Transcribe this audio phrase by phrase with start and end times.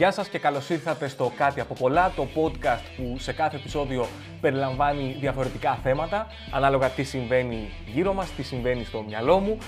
[0.00, 4.06] Γεια σας και καλώς ήρθατε στο Κάτι από πολλά, το podcast που σε κάθε επεισόδιο
[4.40, 9.58] περιλαμβάνει διαφορετικά θέματα, ανάλογα τι συμβαίνει γύρω μας, τι συμβαίνει στο μυαλό μου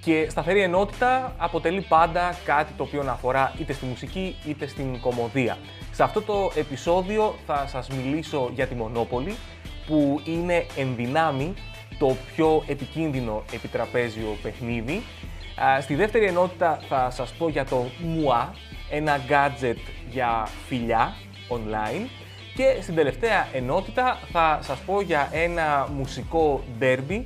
[0.00, 5.00] και σταθερή ενότητα αποτελεί πάντα κάτι το οποίο να αφορά είτε στη μουσική είτε στην
[5.00, 5.58] κομμωδία.
[5.90, 9.36] Σε αυτό το επεισόδιο θα σας μιλήσω για τη Μονόπολη,
[9.86, 11.54] που είναι ενδυνάμει
[11.98, 15.02] το πιο επικίνδυνο επιτραπέζιο παιχνίδι.
[15.80, 18.48] Στη δεύτερη ενότητα θα σας πω για το MUA,
[18.94, 19.76] ένα gadget
[20.10, 21.12] για φιλιά
[21.48, 22.06] online.
[22.54, 27.22] Και στην τελευταία ενότητα θα σας πω για ένα μουσικό derby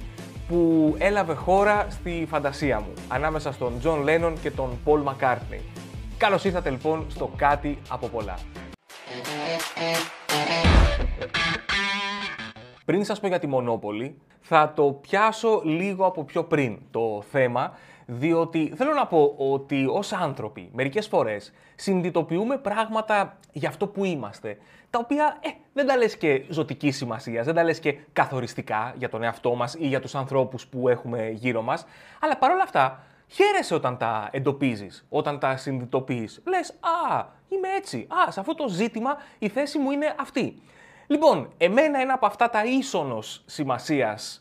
[0.48, 5.60] που έλαβε χώρα στη φαντασία μου, ανάμεσα στον John Lennon και τον Paul McCartney.
[6.16, 8.38] Καλώς ήρθατε λοιπόν στο Κάτι από πολλά.
[12.84, 17.78] Πριν σας πω για τη Μονόπολη, θα το πιάσω λίγο από πιο πριν το θέμα,
[18.06, 24.58] διότι θέλω να πω ότι ως άνθρωποι μερικές φορές συνειδητοποιούμε πράγματα για αυτό που είμαστε,
[24.90, 29.08] τα οποία ε, δεν τα λες και ζωτικής σημασίας, δεν τα λες και καθοριστικά για
[29.08, 31.86] τον εαυτό μας ή για τους ανθρώπους που έχουμε γύρω μας,
[32.20, 36.42] αλλά παρόλα αυτά χαίρεσαι όταν τα εντοπίζεις, όταν τα συνειδητοποιείς.
[36.46, 36.70] Λες,
[37.10, 40.62] α, είμαι έτσι, α, σε αυτό το ζήτημα η θέση μου είναι αυτή.
[41.06, 44.40] Λοιπόν, εμένα ένα από αυτά τα ίσονος σημασίας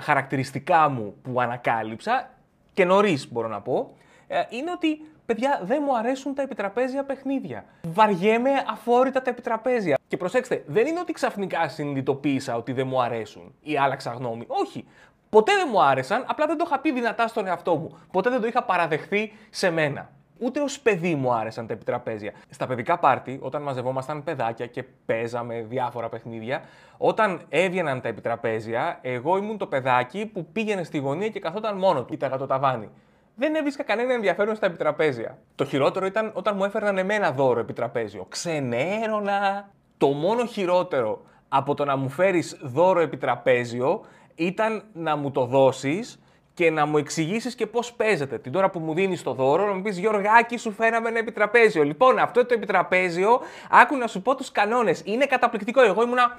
[0.00, 2.30] χαρακτηριστικά μου που ανακάλυψα
[2.76, 3.94] και νωρίς μπορώ να πω,
[4.26, 7.64] ε, είναι ότι παιδιά δεν μου αρέσουν τα επιτραπέζια παιχνίδια.
[7.82, 9.98] Βαριέμαι αφόρητα τα επιτραπέζια.
[10.08, 14.44] Και προσέξτε, δεν είναι ότι ξαφνικά συνειδητοποίησα ότι δεν μου αρέσουν ή άλλαξα γνώμη.
[14.46, 14.84] Όχι.
[15.30, 17.98] Ποτέ δεν μου άρεσαν, απλά δεν το είχα πει δυνατά στον εαυτό μου.
[18.12, 20.10] Ποτέ δεν το είχα παραδεχθεί σε μένα.
[20.38, 22.32] Ούτε ως παιδί μου άρεσαν τα επιτραπέζια.
[22.50, 26.62] Στα παιδικά πάρτι, όταν μαζευόμασταν παιδάκια και παίζαμε διάφορα παιχνίδια,
[26.96, 32.04] όταν έβγαιναν τα επιτραπέζια, εγώ ήμουν το παιδάκι που πήγαινε στη γωνία και καθόταν μόνο
[32.04, 32.88] του, κοίταγα το ταβάνι.
[33.34, 35.38] Δεν έβρισκα κανένα ενδιαφέρον στα επιτραπέζια.
[35.54, 38.26] Το χειρότερο ήταν όταν μου έφερναν εμένα δώρο επιτραπέζιο.
[38.28, 39.68] Ξενέρωνα.
[39.98, 46.20] Το μόνο χειρότερο από το να μου φέρεις δώρο επιτραπέζιο ήταν να μου το δώσεις
[46.56, 48.38] και να μου εξηγήσεις και πώς παίζεται.
[48.38, 51.82] Την ώρα που μου δίνεις το δώρο, να μου πεις Γιωργάκη, σου φέραμε ένα επιτραπέζιο.
[51.82, 53.40] Λοιπόν, αυτό το επιτραπέζιο,
[53.70, 55.02] άκου να σου πω τους κανόνες.
[55.04, 55.82] Είναι καταπληκτικό.
[55.82, 56.38] Εγώ ήμουνα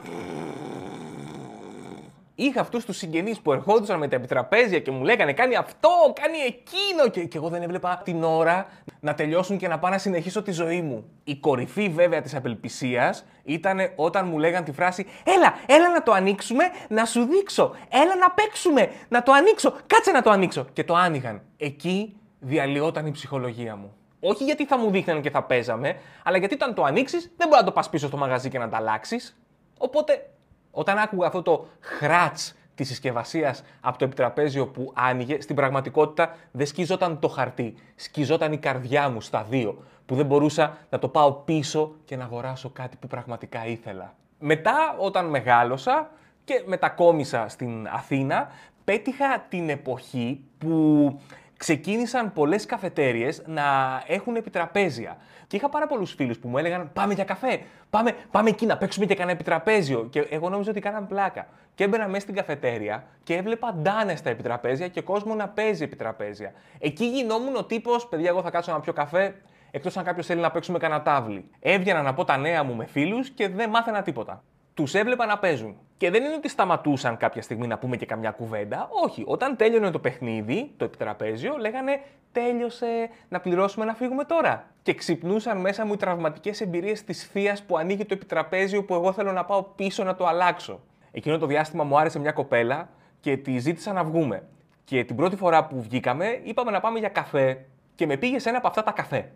[2.45, 5.89] είχα αυτούς τους συγγενείς που ερχόντουσαν με τα επιτραπέζια και μου λέγανε Κάνει αυτό,
[6.21, 7.09] κάνει εκείνο.
[7.11, 8.67] Και, και εγώ δεν έβλεπα την ώρα
[8.99, 11.09] να τελειώσουν και να πάω να συνεχίσω τη ζωή μου.
[11.23, 16.11] Η κορυφή βέβαια της απελπισίας ήταν όταν μου λέγαν τη φράση Έλα, έλα να το
[16.11, 17.75] ανοίξουμε, να σου δείξω.
[17.89, 19.73] Έλα να παίξουμε, να το ανοίξω.
[19.87, 20.65] Κάτσε να το ανοίξω.
[20.73, 21.41] Και το άνοιγαν.
[21.57, 23.93] Εκεί διαλυόταν η ψυχολογία μου.
[24.19, 27.59] Όχι γιατί θα μου δείχναν και θα παίζαμε, αλλά γιατί όταν το ανοίξεις, δεν μπορεί
[27.59, 29.37] να το πας πίσω στο μαγαζί και να τα αλλάξεις.
[29.77, 30.29] Οπότε
[30.77, 36.65] όταν άκουγα αυτό το χράτς της συσκευασίας από το επιτραπέζιο που άνοιγε, στην πραγματικότητα δεν
[36.65, 37.75] σκιζόταν το χαρτί.
[37.95, 42.23] Σκιζόταν η καρδιά μου στα δύο, που δεν μπορούσα να το πάω πίσω και να
[42.23, 44.13] αγοράσω κάτι που πραγματικά ήθελα.
[44.39, 46.09] Μετά, όταν μεγάλωσα
[46.43, 48.49] και μετακόμισα στην Αθήνα,
[48.83, 51.19] πέτυχα την εποχή που
[51.57, 53.63] ξεκίνησαν πολλές καφετέριες να
[54.07, 55.17] έχουν επιτραπέζια.
[55.47, 57.59] Και είχα πάρα πολλούς φίλους που μου έλεγαν πάμε για καφέ,
[57.89, 60.07] πάμε, πάμε εκεί να παίξουμε και κανένα επιτραπέζιο.
[60.09, 61.47] Και εγώ νόμιζα ότι κάναν πλάκα.
[61.75, 66.53] Και έμπαινα μέσα στην καφετέρια και έβλεπα ντάνες στα επιτραπέζια και κόσμο να παίζει επιτραπέζια.
[66.79, 69.35] Εκεί γινόμουν ο τύπος, παιδιά εγώ θα κάτσω να πιω καφέ,
[69.71, 71.49] εκτός αν κάποιος θέλει να παίξουμε κανένα τάβλι.
[71.59, 74.43] Έβγαινα να πω τα νέα μου με φίλους και δεν μάθαινα τίποτα
[74.77, 75.75] τους έβλεπα να παίζουν.
[75.97, 78.89] Και δεν είναι ότι σταματούσαν κάποια στιγμή να πούμε και καμιά κουβέντα.
[79.03, 79.23] Όχι.
[79.27, 81.99] Όταν τέλειωνε το παιχνίδι, το επιτραπέζιο, λέγανε
[82.31, 84.67] Τέλειωσε, να πληρώσουμε να φύγουμε τώρα.
[84.83, 89.11] Και ξυπνούσαν μέσα μου οι τραυματικές εμπειρίες της θείας που ανοίγει το επιτραπέζιο που εγώ
[89.11, 90.79] θέλω να πάω πίσω να το αλλάξω.
[91.11, 94.43] Εκείνο το διάστημα μου άρεσε μια κοπέλα και τη ζήτησα να βγούμε.
[94.83, 97.65] Και την πρώτη φορά που βγήκαμε, είπαμε να πάμε για καφέ
[97.95, 99.31] και με πήγε σε ένα από αυτά τα καφέ.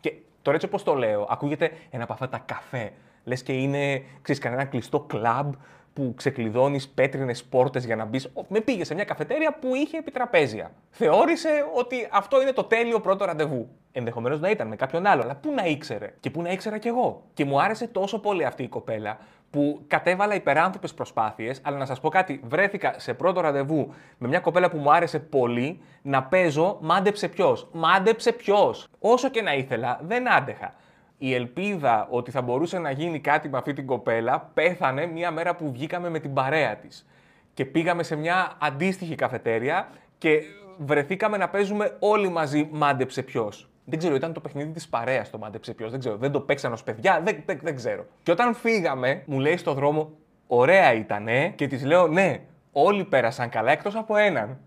[0.00, 2.92] Και τώρα έτσι όπως το λέω, ακούγεται ένα από αυτά τα καφέ
[3.24, 5.52] λες και είναι, ξέρεις, κανένα κλειστό κλαμπ
[5.92, 8.32] που ξεκλειδώνεις πέτρινες πόρτες για να μπεις.
[8.48, 10.72] Με πήγε σε μια καφετέρια που είχε επιτραπέζια.
[10.90, 13.68] Θεώρησε ότι αυτό είναι το τέλειο πρώτο ραντεβού.
[13.92, 16.88] Ενδεχομένως να ήταν με κάποιον άλλο, αλλά πού να ήξερε; Και πού να ήξερα κι
[16.88, 19.18] εγώ; Και μου άρεσε τόσο πολύ αυτή η κοπέλα
[19.50, 24.40] που κατέβαλα υπεράνθρωπες προσπάθειες, αλλά να σας πω κάτι, βρέθηκα σε πρώτο ραντεβού με μια
[24.40, 27.68] κοπέλα που μου άρεσε πολύ να παίζω μάντεψε ποιος.
[27.72, 28.88] Μάντεψε ποιος.
[28.98, 30.74] Όσο και να ήθελα, δεν άντεχα
[31.22, 35.56] η ελπίδα ότι θα μπορούσε να γίνει κάτι με αυτή την κοπέλα πέθανε μία μέρα
[35.56, 37.06] που βγήκαμε με την παρέα της.
[37.54, 39.88] Και πήγαμε σε μια αντίστοιχη καφετέρια
[40.18, 40.42] και
[40.78, 43.68] βρεθήκαμε να παίζουμε όλοι μαζί μάντεψε ποιος.
[43.84, 45.90] Δεν ξέρω, ήταν το παιχνίδι της παρέας το μάντεψε ποιος.
[45.90, 48.06] Δεν ξέρω, δεν το παίξαν ως παιδιά, δεν, δεν, δεν ξέρω.
[48.22, 50.10] Και όταν φύγαμε, μου λέει στο δρόμο,
[50.46, 52.40] ωραία ήτανε, και της λέω, ναι,
[52.72, 54.58] όλοι πέρασαν καλά εκτός από έναν.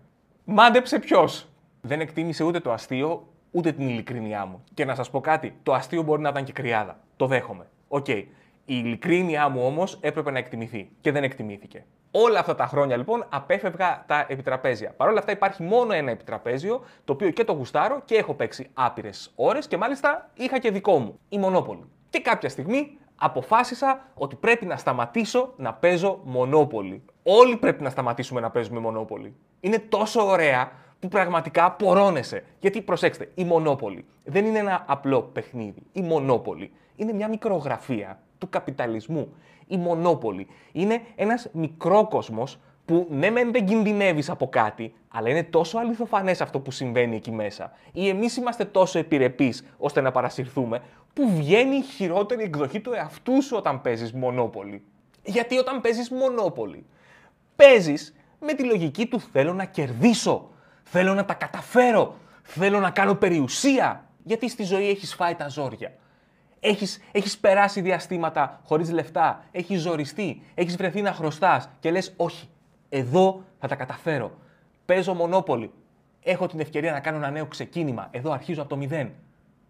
[0.44, 1.48] Μάντεψε ποιος.
[1.80, 4.64] Δεν εκτίμησε ούτε το αστείο, ούτε την ειλικρίνειά μου.
[4.74, 6.98] Και να σας πω κάτι, το αστείο μπορεί να ήταν και κρυάδα.
[7.16, 7.66] Το δέχομαι.
[7.88, 8.08] Οκ.
[8.08, 8.26] Η
[8.66, 11.84] ειλικρίνειά μου όμως έπρεπε να εκτιμηθεί και δεν εκτιμήθηκε.
[12.10, 14.94] Όλα αυτά τα χρόνια λοιπόν απέφευγα τα επιτραπέζια.
[14.96, 18.70] Παρ' όλα αυτά υπάρχει μόνο ένα επιτραπέζιο, το οποίο και το γουστάρω και έχω παίξει
[18.74, 21.84] άπειρες ώρες και μάλιστα είχα και δικό μου, η Μονόπολη.
[22.10, 27.02] Και κάποια στιγμή αποφάσισα ότι πρέπει να σταματήσω να παίζω Μονόπολη.
[27.22, 29.34] Όλοι πρέπει να σταματήσουμε να παίζουμε Μονόπολη.
[29.60, 30.72] Είναι τόσο ωραία
[31.04, 32.44] που πραγματικά πορώνεσαι.
[32.60, 35.82] Γιατί προσέξτε, η Μονόπολη δεν είναι ένα απλό παιχνίδι.
[35.92, 39.34] Η Μονόπολη είναι μια μικρογραφία του καπιταλισμού.
[39.66, 45.78] Η Μονόπολη είναι ένας μικρόκοσμος που ναι μεν δεν κινδυνεύεις από κάτι, αλλά είναι τόσο
[45.78, 47.72] αληθοφανές αυτό που συμβαίνει εκεί μέσα.
[47.92, 53.42] Ή εμείς είμαστε τόσο επιρρεπείς ώστε να παρασυρθούμε, που βγαίνει η χειρότερη εκδοχή του εαυτού
[53.42, 54.84] σου όταν παίζεις Μονόπολη.
[55.24, 56.86] Γιατί όταν παίζεις Μονόπολη,
[57.56, 60.48] παίζεις με τη λογική του θέλω να κερδίσω,
[60.84, 64.04] θέλω να τα καταφέρω, θέλω να κάνω περιουσία.
[64.22, 65.92] Γιατί στη ζωή έχεις φάει τα ζόρια.
[66.60, 72.48] Έχεις, έχεις περάσει διαστήματα χωρίς λεφτά, έχεις ζοριστεί, έχεις βρεθεί να χρωστάς και λες όχι,
[72.88, 74.32] εδώ θα τα καταφέρω.
[74.86, 75.70] Παίζω μονόπολη.
[76.22, 78.08] Έχω την ευκαιρία να κάνω ένα νέο ξεκίνημα.
[78.10, 79.12] Εδώ αρχίζω από το μηδέν.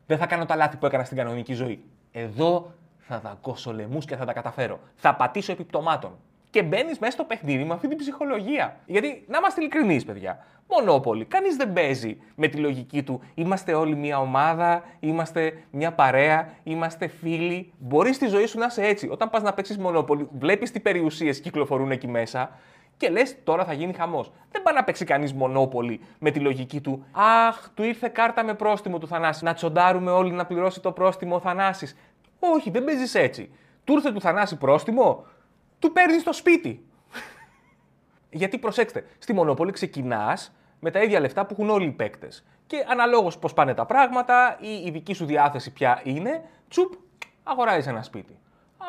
[0.07, 1.85] Δεν θα κάνω τα λάθη που έκανα στην κανονική ζωή.
[2.13, 4.81] Εδώ θα δαγκώσω λαιμού και θα τα καταφέρω.
[4.95, 6.19] Θα πατήσω επιπτωμάτων.
[6.55, 8.77] Και μπαίνεις μέσα στο παιχνίδι με αυτή την ψυχολογία.
[8.87, 10.45] Γιατί να είμαστε ειλικρινείς, παιδιά.
[10.69, 11.25] Μονόπολη.
[11.25, 13.21] Κανείς δεν παίζει με τη λογική του.
[13.35, 17.73] Είμαστε όλοι μια ομάδα, είμαστε μια παρέα, είμαστε φίλοι.
[17.79, 19.09] Μπορείς στη ζωή σου να είσαι έτσι.
[19.09, 22.51] Όταν πας να παίξεις μονόπολη, βλέπεις τι περιουσίες κυκλοφορούν εκεί μέσα
[22.97, 24.33] και λες τώρα θα γίνει χαμός.
[24.51, 27.05] Δεν πάει να παίξει κανείς μονόπολη με τη λογική του.
[27.49, 29.45] Αχ, του ήρθε κάρτα με πρόστιμο του Θανάση.
[29.45, 31.97] Να τσοντάρουμε όλοι να πληρώσει το πρόστιμο ο Θανάσης.
[32.39, 33.51] Όχι, δεν παίζεις έτσι.
[33.85, 35.25] Του ήρθε του Θανάση πρόστιμο,
[35.85, 36.87] του παίρνεις στο σπίτι.
[38.31, 42.45] Γιατί προσέξτε, στη Μονοπόλη ξεκινάς με τα ίδια λεφτά που έχουν όλοι οι παίκτες.
[42.67, 46.93] Και αναλόγως πώς πάνε τα πράγματα ή η δική σου διάθεση ποια είναι, τσουπ,
[47.43, 48.39] αγοράζεις ένα σπίτι.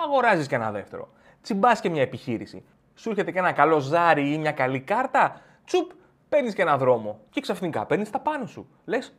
[0.04, 1.10] Αγοράζεις και ένα δεύτερο.
[1.42, 2.64] Τσιμπάς και μια επιχείρηση.
[2.96, 5.92] Σου έρχεται και ένα καλό ζάρι ή μια καλή κάρτα, τσουπ,
[6.30, 7.20] παίρνεις και ένα δρόμο.
[7.30, 8.68] Και ξαφνικά παίρνεις τα πάνω σου.
[8.86, 9.14] Λες,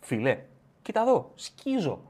[0.00, 0.38] φιλέ,
[0.82, 2.02] κοίτα εδώ, σκίζω.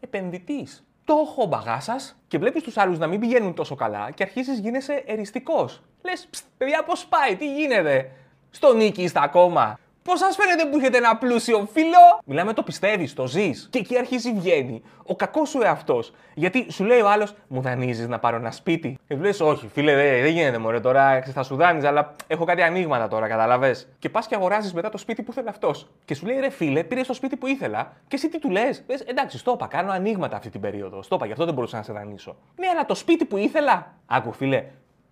[0.00, 0.85] Επενδυτής.
[1.06, 4.58] Το έχω μπαγά σας και βλέπεις τους άλλους να μην πηγαίνουν τόσο καλά και αρχίζεις
[4.58, 5.82] γίνεσαι εριστικός.
[6.02, 8.10] Λες, παιδιά, πώς πάει, τι γίνεται;
[8.50, 9.78] Στο νίκη είστε ακόμα.
[10.06, 13.68] Πώ σας φαίνεται που έχετε ένα πλούσιο φίλο; Μιλάμε το πιστεύεις, το ζεις.
[13.70, 16.12] Και εκεί αρχίζει βγαίνει ο κακός σου εαυτός.
[16.34, 18.98] Γιατί σου λέει ο άλλος, μου δανείζεις να πάρω ένα σπίτι.
[19.08, 22.44] Και του λες, Όχι, φίλε, δεν δε γίνεται μωρέ τώρα, θα σου δάνει, αλλά έχω
[22.44, 23.76] κάτι ανοίγματα τώρα, καταλαβέ.
[23.98, 25.88] Και πας και αγοράζεις μετά το σπίτι που θέλει αυτός.
[26.04, 27.92] Και σου λέει, ρε φίλε, πήρες το σπίτι που ήθελα.
[28.08, 31.02] Και εσύ τι του λες, εντάξει, στο είπα, κάνω ανοίγματα αυτή την περίοδο.
[31.02, 32.36] Στο είπα, γι' αυτό δεν μπορούσα να σε δανείσω.
[32.56, 33.94] Ναι, αλλά το σπίτι που ήθελα.
[34.06, 34.64] Άκου, φίλε,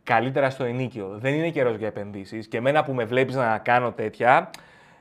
[0.03, 1.17] καλύτερα στο ενίκιο.
[1.21, 2.49] Δεν είναι καιρός για επενδύσεις.
[2.49, 4.51] Και εμένα που με βλέπεις να κάνω τέτοια,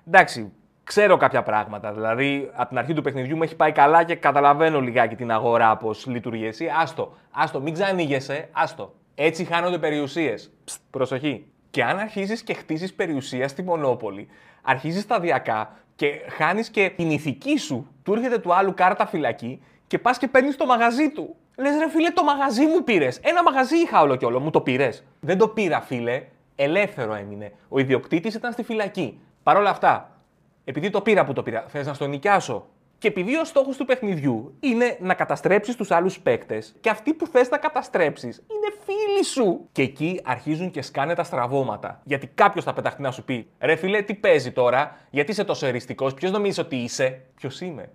[0.08, 0.52] εντάξει,
[0.84, 1.94] ξέρω κάποια πράγματα.
[1.94, 5.78] Δηλαδή, από την αρχή του παιχνιδιού μου έχει πάει καλά και καταλαβαίνω λιγάκι την αγορά
[5.78, 6.46] πώς λειτουργεί.
[6.46, 8.94] Εσύ, άστο, άστο, μην ξανήγεσαι, άστο.
[9.16, 10.52] Έτσι χάνονται περιουσίες.
[10.90, 11.46] Προσοχή.
[11.70, 14.28] Και αν αρχίζεις και χτίζεις περιουσία στη Μονόπολη,
[14.62, 17.88] αρχίζεις σταδιακά και χάνεις και την ηθική σου.
[18.04, 21.36] Του έρχεται του άλλου κάρτα φυλακή και πας και παίρνεις το μαγαζί του.
[21.58, 23.20] Λες ρε φίλε, το μαγαζί μου πήρες.
[23.24, 25.04] Ένα μαγαζί είχα όλο και όλο, μου το πήρες.
[25.20, 26.24] Δεν το πήρα, φίλε.
[26.56, 27.52] Ελεύθερο έμεινε.
[27.70, 29.20] Ο ιδιοκτήτης ήταν στη φυλακή.
[29.44, 30.18] Παρ' όλα αυτά,
[30.64, 33.86] επειδή το πήρα που το πήρα, θες να στο νοικιάσω; Και επειδή ο στόχος του
[33.86, 39.24] παιχνιδιού είναι να καταστρέψεις τους άλλους παίκτες, και αυτοί που θες να καταστρέψεις είναι φίλοι
[39.24, 39.68] σου.
[39.72, 42.02] Και εκεί αρχίζουν και σκάνε τα στραβώματα.
[42.04, 45.66] Γιατί κάποιος θα πεταχτεί να σου πει: Ρε φίλε, τι παίζει τώρα, γιατί είσαι τόσο
[45.66, 47.92] εριστικός, ποιος νομίζεις ότι είσαι; Ποιος είμαι;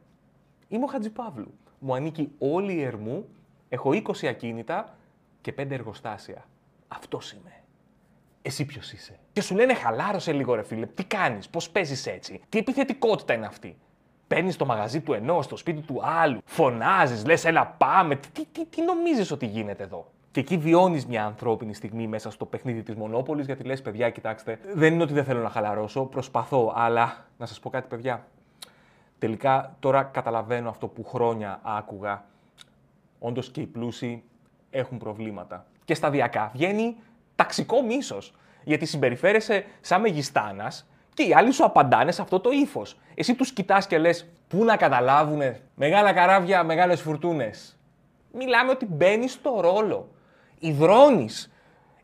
[0.68, 1.54] Είμαι ο Χατζηπαύλου.
[1.78, 3.28] Μου ανήκει όλη η ερμού,
[3.68, 4.96] έχω 20 ακίνητα
[5.40, 6.44] και 5 εργοστάσια.
[6.88, 7.52] Αυτός είμαι.
[8.48, 10.86] Εσύ ποιος είσαι; Και σου λένε χαλάρωσε λίγο, ρε φίλε.
[10.86, 13.76] Τι κάνεις, πώς παίζεις έτσι; Τι επιθετικότητα είναι αυτή;
[14.26, 16.40] Παίρνεις το μαγαζί του ενός, στο σπίτι του άλλου.
[16.44, 18.14] Φωνάζεις, λες, έλα πάμε.
[18.16, 22.44] Τι, τι, τι νομίζεις ότι γίνεται εδώ; Και εκεί βιώνεις μια ανθρώπινη στιγμή μέσα στο
[22.44, 26.72] παιχνίδι της Μονόπολης, γιατί λες, παιδιά, κοιτάξτε, δεν είναι ότι δεν θέλω να χαλαρώσω, προσπαθώ,
[26.76, 28.26] αλλά να σας πω κάτι, παιδιά.
[29.18, 32.24] Τελικά τώρα καταλαβαίνω αυτό που χρόνια άκουγα.
[33.18, 34.22] Όντως και οι πλούσιοι
[34.70, 35.66] έχουν προβλήματα.
[35.84, 36.96] Και σταδιακά βγαίνει
[37.38, 38.34] ταξικό μίσος.
[38.64, 42.98] Γιατί συμπεριφέρεσαι σαν μεγιστάνας και οι άλλοι σου απαντάνε σε αυτό το ύφος.
[43.14, 47.78] Εσύ τους κοιτάς και λες: Πού να καταλάβουνε, μεγάλα καράβια, μεγάλες φουρτούνες.
[48.32, 50.08] Μιλάμε ότι μπαίνεις στο ρόλο.
[50.58, 51.52] Υδρώνεις.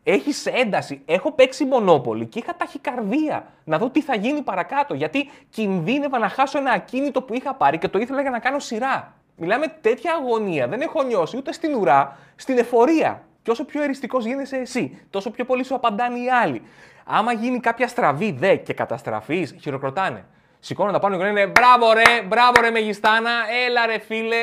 [0.03, 1.01] Έχεις ένταση.
[1.05, 4.93] Έχω παίξει μονόπολη και είχα ταχυκαρδία να δω τι θα γίνει παρακάτω.
[4.93, 8.59] Γιατί κινδύνευα να χάσω ένα ακίνητο που είχα πάρει και το ήθελα για να κάνω
[8.59, 9.13] σειρά.
[9.35, 10.67] Μιλάμε τέτοια αγωνία.
[10.67, 13.24] Δεν έχω νιώσει ούτε στην ουρά, στην εφορία.
[13.45, 16.61] Και όσο πιο εριστικός γίνεσαι εσύ, τόσο πιο πολύ σου απαντάνε οι άλλοι.
[17.05, 20.25] Άμα γίνει κάποια στραβή δε και καταστραφή, χειροκροτάνε.
[20.65, 23.31] Σηκώνουν τα πάνω και λένε Μπράβο ρε, μπράβο ρε Μεγιστάνα,
[23.65, 24.37] έλα ρε φίλε,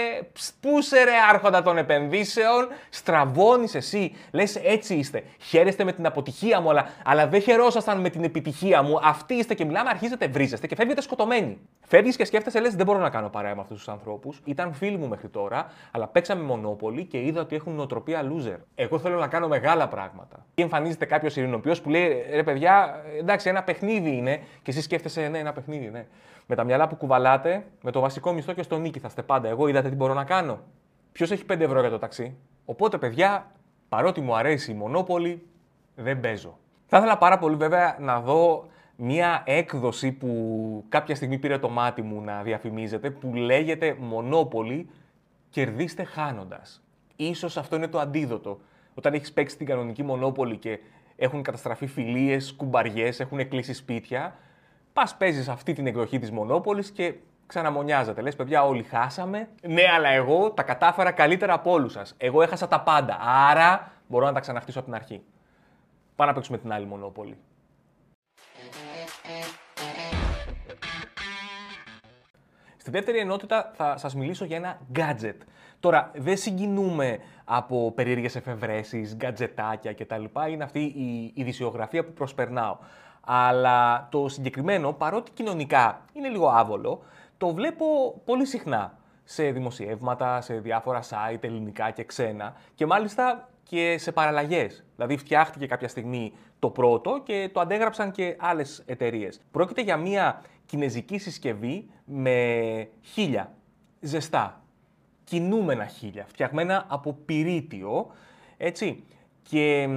[0.61, 4.17] πούσε ρε άρχοντα των επενδύσεων, στραβώνεις εσύ.
[4.31, 5.23] Λες έτσι είστε.
[5.41, 8.99] Χαίρεστε με την αποτυχία μου, αλλά, αλλά δεν χαιρόσασταν με την επιτυχία μου.
[9.03, 11.59] Αυτοί είστε και μιλάμε, αρχίζετε, βρίζεστε και φεύγετε σκοτωμένοι.
[11.81, 14.41] Φεύγεις και σκέφτεσαι, λες δεν μπορώ να κάνω παρέα με αυτούς τους ανθρώπους.
[14.45, 18.59] Ήταν φίλοι μου μέχρι τώρα, αλλά παίξαμε μονόπολη και είδα ότι έχουν νοοτροπία loser.
[18.75, 20.47] Εγώ θέλω να κάνω μεγάλα πράγματα.
[20.55, 25.29] Ή εμφανίζεται κάποιος ειρηνοποιός που λέει ρε παιδιά, εντάξει, ένα παιχνίδι είναι και εσύ σκέφτεσαι,
[25.29, 26.07] ναι, ένα παιχνίδι, ναι.
[26.47, 29.49] Με τα μυαλά που κουβαλάτε, με το βασικό μισθό και στο νίκη θα είστε πάντα.
[29.49, 30.59] Εγώ είδατε τι μπορώ να κάνω.
[31.13, 33.51] Ποιος έχει 5 ευρώ για το ταξί; Οπότε, παιδιά,
[33.89, 35.47] παρότι μου αρέσει η Μονόπολη,
[35.95, 36.59] δεν παίζω.
[36.87, 42.03] Θα ήθελα πάρα πολύ βέβαια να δω μία έκδοση που κάποια στιγμή πήρε το μάτι
[42.03, 44.89] μου να διαφημίζεται, που λέγεται Μονόπολη,
[45.51, 46.83] κερδίστε χάνοντας.
[47.17, 48.61] Ίσως αυτό είναι το αντίδοτο.
[48.95, 50.79] Όταν έχεις παίξει την κανονική Μονόπολη και
[51.17, 54.35] έχουν καταστραφεί φιλίες, κουμπαριές, έχουν κλείσει σπίτια,
[54.93, 57.15] Πας παίζεις αυτή την εκδοχή της Μονόπολης και
[57.47, 58.21] ξαναμονιάζεται.
[58.21, 59.49] Λες, παιδιά, όλοι χάσαμε.
[59.63, 62.15] Ναι, αλλά εγώ τα κατάφερα καλύτερα από όλους σας.
[62.17, 63.19] Εγώ έχασα τα πάντα.
[63.51, 65.23] Άρα μπορώ να τα ξαναχτίσω από την αρχή.
[66.17, 67.37] Πάμε να παίξουμε την άλλη Μονόπολη.
[72.77, 75.37] Στη δεύτερη ενότητα θα σας μιλήσω για ένα gadget.
[75.81, 80.25] Τώρα, δεν συγκινούμε από περίεργες εφευρέσεις, γκατζετάκια κτλ.
[80.51, 82.77] Είναι αυτή η ειδησιογραφία που προσπερνάω.
[83.27, 87.03] Αλλά το συγκεκριμένο, παρότι κοινωνικά είναι λίγο άβολο,
[87.39, 87.87] το βλέπω
[88.25, 94.85] πολύ συχνά σε δημοσιεύματα, σε διάφορα site ελληνικά και ξένα και μάλιστα και σε παραλλαγές.
[94.97, 99.41] Δηλαδή φτιάχτηκε κάποια στιγμή το πρώτο και το αντέγραψαν και άλλες εταιρείες.
[99.51, 103.53] Πρόκειται για μια κινέζικη συσκευή με χίλια
[104.01, 104.63] ζεστά,
[105.25, 108.07] κινούμενα χίλια, φτιαγμένα από πυρίτιο,
[108.57, 109.05] έτσι.
[109.43, 109.89] Και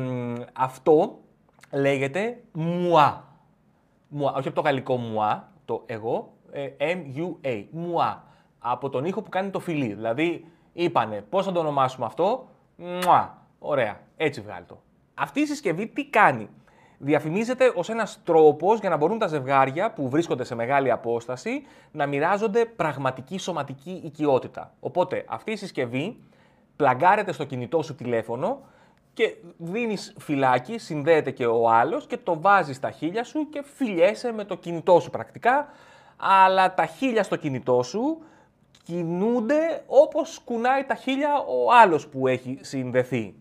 [0.54, 1.20] αυτό
[1.76, 3.24] λέγεται μουά.
[4.08, 4.34] μουά.
[4.34, 8.24] Όχι από το γαλλικό μουά, το εγώ, ε, M-U-A, μουά.
[8.60, 9.94] Από τον ήχο που κάνει το φιλί.
[9.94, 13.38] Δηλαδή, είπανε πώς θα το ονομάσουμε αυτό, μουά.
[13.60, 14.82] Ωραία, έτσι βγάλει το.
[15.14, 16.50] Αυτή η συσκευή τι κάνει;
[16.98, 22.06] Διαφημίζεται ως ένας τρόπος για να μπορούν τα ζευγάρια που βρίσκονται σε μεγάλη απόσταση να
[22.06, 24.74] μοιράζονται πραγματική σωματική οικειότητα.
[24.80, 26.18] Οπότε αυτή η συσκευή
[26.76, 28.62] πλαγκάρεται στο κινητό σου τηλέφωνο
[29.16, 34.32] και δίνεις φυλάκι, συνδέεται και ο άλλος και το βάζεις στα χείλια σου και φιλιέσαι
[34.32, 35.70] με το κινητό σου πρακτικά,
[36.18, 38.22] αλλά τα χείλια στο κινητό σου
[38.84, 43.36] κινούνται όπως κουνάει τα χείλια ο άλλος που έχει συνδεθεί.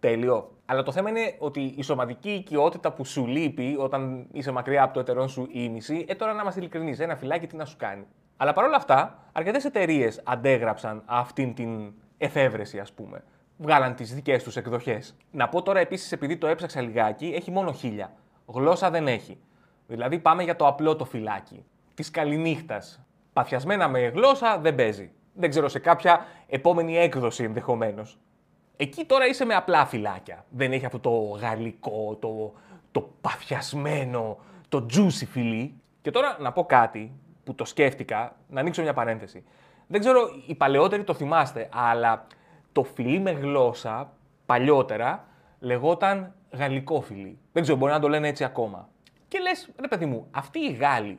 [0.00, 0.50] Τέλειο.
[0.66, 4.94] Αλλά το θέμα είναι ότι η σωματική οικειότητα που σου λείπει όταν είσαι μακριά από
[4.94, 8.06] το ετερόν σου ήμιση, ε τώρα να είμαστε ειλικρινείς, ένα φυλάκι τι να σου κάνει.
[8.36, 13.24] Αλλά παρόλα αυτά, αρκετές εταιρείες αντέγραψαν αυτήν την εφεύρεση, ας πούμε
[13.56, 15.16] βγάλαν τις δικές τους εκδοχές.
[15.30, 18.12] Να πω τώρα επίσης, επειδή το έψαξα λιγάκι, έχει μόνο χίλια.
[18.46, 19.38] Γλώσσα δεν έχει.
[19.86, 21.64] Δηλαδή πάμε για το απλό το φυλάκι.
[21.94, 23.04] Της καληνύχτας.
[23.32, 25.12] Παθιασμένα με γλώσσα δεν παίζει.
[25.34, 28.18] Δεν ξέρω σε κάποια επόμενη έκδοση ενδεχομένως.
[28.76, 30.44] Εκεί τώρα είσαι με απλά φυλάκια.
[30.50, 32.52] Δεν έχει αυτό το γαλλικό, το,
[32.92, 35.80] το παθιασμένο, το juicy φιλί.
[36.02, 37.12] Και τώρα να πω κάτι
[37.44, 39.44] που το σκέφτηκα, να ανοίξω μια παρένθεση.
[39.86, 42.26] Δεν ξέρω, οι παλαιότεροι το θυμάστε, αλλά
[42.72, 44.12] το φιλί με γλώσσα
[44.46, 45.26] παλιότερα
[45.58, 47.38] λεγόταν γαλλικό φιλί.
[47.52, 48.88] Δεν ξέρω, μπορεί να το λένε έτσι ακόμα.
[49.28, 51.18] Και λες, ρε παιδί μου, αυτοί οι Γάλλοι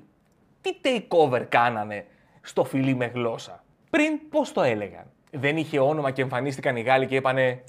[0.61, 2.05] τι takeover κάνανε
[2.41, 7.05] στο φιλί με γλώσσα; Πριν πώς το έλεγαν; Δεν είχε όνομα και εμφανίστηκαν οι Γάλλοι
[7.05, 7.63] και είπανε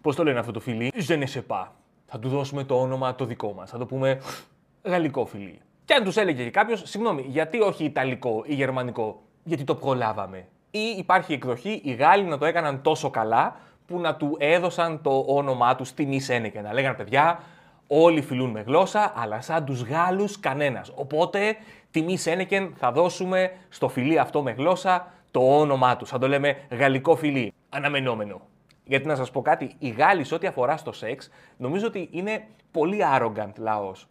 [0.00, 1.66] Πώς το λένε αυτό το φιλί, Je ne sais pas.
[2.06, 3.70] Θα του δώσουμε το όνομα το δικό μας.
[3.70, 4.20] Θα το πούμε
[4.82, 5.60] γαλλικό φιλί.
[5.84, 10.48] Και αν τους έλεγε και κάποιος, συγγνώμη, γιατί όχι Ιταλικό ή Γερμανικό, γιατί το προλάβαμε
[10.78, 15.24] ή υπάρχει εκδοχή οι Γάλλοι να το έκαναν τόσο καλά που να του έδωσαν το
[15.26, 16.20] όνομά τους στη Μη
[16.52, 17.40] και να λέγανε παιδιά,
[17.86, 20.92] όλοι φιλούν με γλώσσα, αλλά σαν τους Γάλλους κανένας.
[20.94, 21.56] Οπότε,
[21.90, 26.08] τιμή Σένεκεν θα δώσουμε στο φιλί αυτό με γλώσσα το όνομά τους.
[26.08, 27.52] Θα το λέμε γαλλικό φιλί.
[27.68, 28.40] Αναμενόμενο.
[28.84, 32.46] Γιατί να σας πω κάτι, οι Γάλλοι σε ό,τι αφορά στο σεξ, νομίζω ότι είναι
[32.70, 34.08] πολύ arrogant λαός.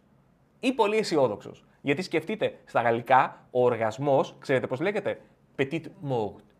[0.60, 1.64] Ή πολύ αισιόδοξος.
[1.80, 5.20] Γιατί σκεφτείτε, στα γαλλικά, ο οργασμός, ξέρετε πώς λέγεται,
[5.58, 6.53] petit mort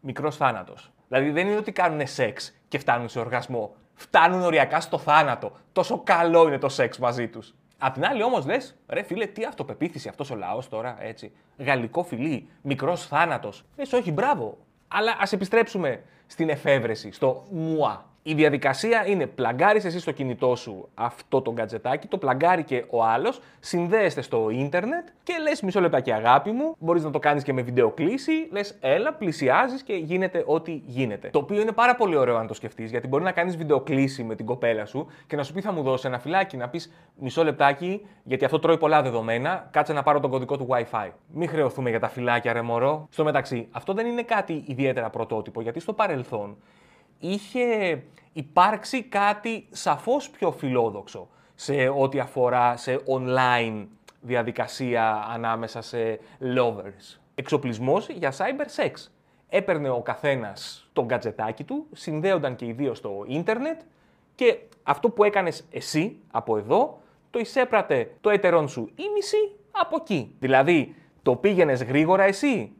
[0.00, 0.92] μικρός θάνατος.
[1.08, 3.74] Δηλαδή δεν είναι ότι κάνουν σεξ και φτάνουν σε οργασμό.
[3.94, 5.52] Φτάνουν οριακά στο θάνατο.
[5.72, 7.54] Τόσο καλό είναι το σεξ μαζί τους.
[7.78, 11.32] Απ' την άλλη όμως λες, ρε φίλε, τι αυτοπεποίθηση αυτός ο λαός τώρα, έτσι.
[11.58, 13.64] Γαλλικό φιλί, μικρός θάνατος.
[13.76, 14.58] Λες, όχι, μπράβο.
[14.88, 18.04] Αλλά ας επιστρέψουμε στην εφεύρεση, στο μουά.
[18.22, 23.04] Η διαδικασία είναι πλαγκάρεις εσύ στο κινητό σου αυτό το γκατζετάκι, το πλαγκάρει και ο
[23.04, 26.76] άλλος, συνδέεστε στο ίντερνετ και λες μισό λεπτάκι αγάπη μου.
[26.78, 28.32] Μπορείς να το κάνεις και με βιντεοκλήση.
[28.50, 31.28] Λες, έλα, πλησιάζεις και γίνεται ό,τι γίνεται.
[31.28, 34.34] Το οποίο είναι πάρα πολύ ωραίο αν το σκεφτείς, γιατί μπορεί να κάνεις βιντεοκλήση με
[34.34, 37.44] την κοπέλα σου και να σου πει θα μου δώσεις ένα φυλάκι, να πεις μισό
[37.44, 41.08] λεπτάκι, γιατί αυτό τρώει πολλά δεδομένα, κάτσε να πάρω τον κωδικό του WiFi.
[41.32, 43.06] Μην χρεωθούμε για τα φυλάκια, ρε μωρό.
[43.10, 46.56] Στο μεταξύ, αυτό δεν είναι κάτι ιδιαίτερα πρωτότυπο, γιατί στο παρελθόν
[47.18, 53.86] είχε υπάρξει κάτι σαφώς πιο φιλόδοξο σε ό,τι αφορά σε online
[54.20, 56.20] διαδικασία ανάμεσα σε
[56.56, 57.18] lovers.
[57.34, 58.92] Εξοπλισμός για cyber sex.
[59.48, 63.80] Έπαιρνε ο καθένας τον κατζετάκι του, συνδέονταν και οι δύο στο ίντερνετ
[64.34, 70.34] και αυτό που έκανες εσύ από εδώ, το εισέπρατε το έτερον σου ήμιση από εκεί.
[70.38, 72.72] Δηλαδή, το πήγαινες γρήγορα εσύ,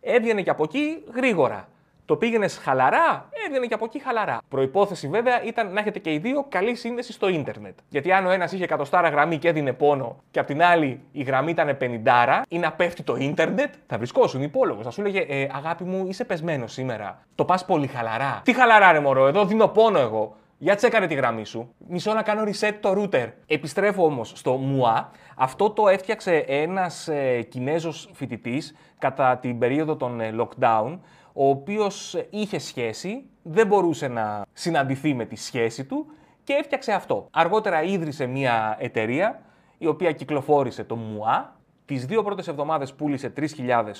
[0.00, 1.68] έβγαινε και από εκεί γρήγορα.
[2.06, 4.38] Το πήγαινες χαλαρά, έβγαινε και από εκεί χαλαρά.
[4.48, 7.78] Προπόθεση βέβαια ήταν να έχετε και οι δύο καλή σύνδεση στο ίντερνετ.
[7.88, 11.22] Γιατί αν ο ένας είχε εκατοστάρα γραμμή και έδινε πόνο, και απ' την άλλη η
[11.22, 14.82] γραμμή ήταν πενιντάρα, ή να πέφτει το ίντερνετ, θα βρισκόσουν υπόλογο.
[14.82, 17.18] Θα σου έλεγε ε, Αγάπη μου, είσαι πεσμένος σήμερα.
[17.34, 18.40] Το πας πολύ χαλαρά.
[18.44, 20.36] Τι χαλαρά, ρε μωρό, εδώ δίνω πόνο εγώ.
[20.58, 21.74] Για τσέκαρε τη γραμμή σου.
[21.88, 23.32] Μισό να κάνω reset το router.
[23.46, 25.04] Επιστρέφω όμως στο MUA.
[25.36, 30.98] Αυτό το έφτιαξε ένας ε, Κινέζος φοιτητής κατά την περίοδο των ε, lockdown,
[31.38, 36.06] ο οποίος είχε σχέση, δεν μπορούσε να συναντηθεί με τη σχέση του
[36.44, 37.28] και έφτιαξε αυτό.
[37.30, 39.42] Αργότερα ίδρυσε μια εταιρεία
[39.78, 41.44] η οποία κυκλοφόρησε το MUA.
[41.84, 43.44] Τις δύο πρώτες εβδομάδες πούλησε 3.000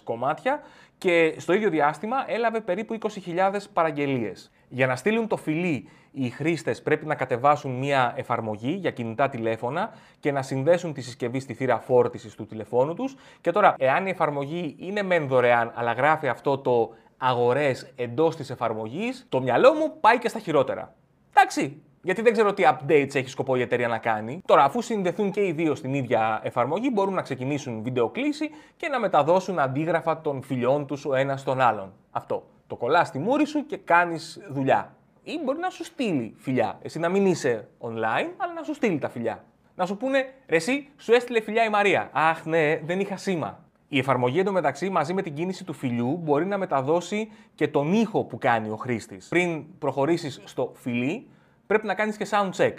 [0.05, 0.61] κομμάτια
[0.99, 4.51] και στο ίδιο διάστημα έλαβε περίπου 20.000 παραγγελίες.
[4.69, 5.89] Για να στείλουν το φιλί
[6.19, 11.41] οι χρήστες πρέπει να κατεβάσουν μια εφαρμογή για κινητά τηλέφωνα και να συνδέσουν τη συσκευή
[11.41, 13.17] στη θύρα φόρτισης του τηλεφώνου τους.
[13.41, 18.51] Και τώρα, εάν η εφαρμογή είναι μεν δωρεάν, αλλά γράφει αυτό το αγορές εντός της
[18.51, 20.95] εφαρμογής, το μυαλό μου πάει και στα χειρότερα.
[21.31, 24.41] Εντάξει, γιατί δεν ξέρω τι updates έχει σκοπό η εταιρεία να κάνει.
[24.47, 29.01] Τώρα, αφού συνδεθούν και οι δύο στην ίδια εφαρμογή, μπορούν να ξεκινήσουν βιντεοκλήση και να
[29.01, 31.93] μεταδώσουν αντίγραφα των φιλιών τους ο ένας στον άλλον.
[32.11, 32.47] Αυτό.
[32.67, 34.95] Το κολλάς στη μούρη σου και κάνεις δουλειά.
[35.23, 36.79] Ή μπορεί να σου στείλει φιλιά.
[36.83, 39.45] Εσύ να μην είσαι online, αλλά να σου στείλει τα φιλιά.
[39.75, 42.11] Να σου πούνε, ρε, εσύ σου έστειλε φιλιά η Μαρία.
[42.13, 43.65] Αχ, ναι, δεν είχα σήμα.
[43.89, 48.25] Η εφαρμογή εντωμεταξύ μαζί με την κίνηση του φιλιού μπορεί να μεταδώσει και τον ήχο
[48.25, 49.29] που κάνει ο χρήστης.
[49.29, 51.29] Πριν προχωρήσεις στο φιλί,
[51.67, 52.75] πρέπει να κάνεις και sound check.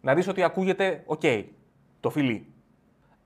[0.00, 1.44] Να δεις ότι ακούγεται OK
[2.00, 2.46] το φιλί.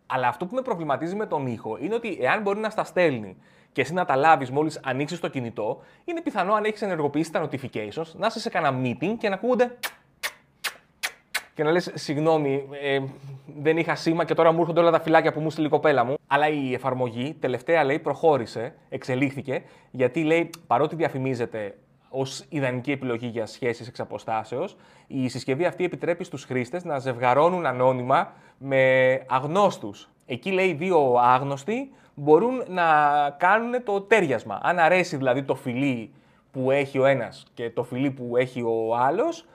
[0.06, 3.36] Αλλά αυτό που με προβληματίζει με τον ήχο είναι ότι εάν μπορεί να στα στέλνει
[3.72, 7.48] και εσύ να τα λάβεις μόλις ανοίξεις το κινητό, είναι πιθανό αν έχεις ενεργοποιήσει τα
[7.48, 9.78] notifications να είσαι σε κανένα meeting και να ακούγονται
[11.54, 13.00] και να λες: Συγγνώμη, ε,
[13.62, 16.04] δεν είχα σήμα και τώρα μου έρχονται όλα τα φυλάκια που μου στείλει η κοπέλα
[16.04, 16.14] μου.
[16.26, 21.74] Αλλά η εφαρμογή τελευταία λέει προχώρησε, εξελίχθηκε, γιατί λέει παρότι διαφημίζεται
[22.08, 27.66] ως ιδανική επιλογή για σχέσεις εξ αποστάσεως, η συσκευή αυτή επιτρέπει στους χρήστες να ζευγαρώνουν
[27.66, 30.08] ανώνυμα με αγνώστους.
[30.26, 32.84] Εκεί λέει δύο άγνωστοι μπορούν να
[33.38, 34.60] κάνουν το τέριασμα.
[34.62, 36.12] Αν αρέσει δηλαδή το φιλί
[36.52, 39.46] που έχει ο ένας και το φιλί που έχει ο άλλος,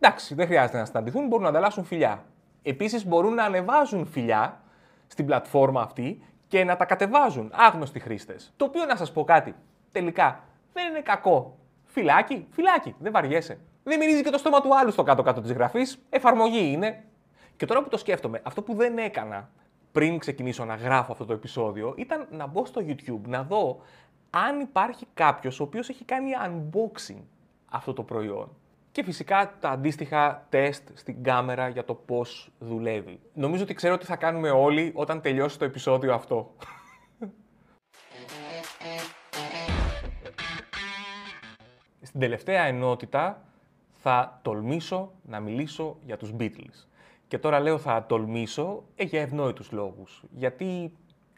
[0.00, 2.24] Εντάξει, δεν χρειάζεται να συναντηθούν, μπορούν να ανταλλάσσουν φιλιά.
[2.62, 4.60] Επίσης, μπορούν να ανεβάζουν φιλιά
[5.06, 8.52] στην πλατφόρμα αυτή και να τα κατεβάζουν άγνωστοι χρήστες.
[8.56, 9.54] Το οποίο να σας πω κάτι.
[9.92, 10.40] Τελικά
[10.72, 11.58] δεν είναι κακό.
[11.84, 13.58] Φυλάκι, φυλάκι, δεν βαριέσαι.
[13.82, 15.98] Δεν μυρίζει και το στόμα του άλλου στο κάτω-κάτω της γραφής.
[16.10, 17.04] Εφαρμογή είναι.
[17.56, 19.50] Και τώρα που το σκέφτομαι, αυτό που δεν έκανα
[19.94, 23.80] πριν ξεκινήσω να γράφω αυτό το επεισόδιο ήταν να μπω στο YouTube να δω
[24.30, 27.22] αν υπάρχει κάποιος ο οποίος έχει κάνει unboxing
[27.70, 28.56] αυτό το προϊόν
[28.94, 33.20] και φυσικά τα αντίστοιχα τεστ στην κάμερα για το πώς δουλεύει.
[33.32, 36.54] Νομίζω ότι ξέρω τι θα κάνουμε όλοι όταν τελειώσει το επεισόδιο αυτό.
[42.02, 43.44] Στην τελευταία ενότητα
[43.94, 46.86] θα τολμήσω να μιλήσω για τους Beatles.
[47.28, 50.24] Και τώρα λέω θα τολμήσω ε, για ευνόητους λόγους.
[50.30, 50.92] Γιατί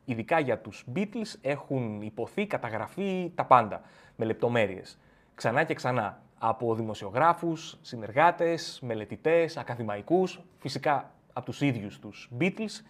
[0.05, 3.81] ειδικά για τους Beatles έχουν ειπωθεί, καταγραφεί τα πάντα,
[4.17, 4.99] με λεπτομέρειες.
[5.35, 12.85] Ξανά και ξανά από δημοσιογράφους, συνεργάτες, μελετητές, ακαδημαϊκούς, φυσικά από τους ίδιους τους Beatles,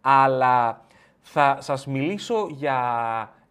[0.00, 0.80] αλλά
[1.20, 2.78] θα σας μιλήσω για